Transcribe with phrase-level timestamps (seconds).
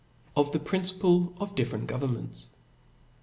[0.35, 2.47] Of the Principle of different Governments.